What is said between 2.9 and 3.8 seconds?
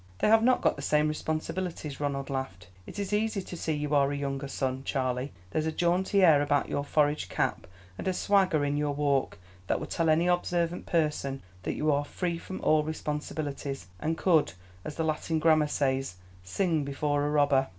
is easy to see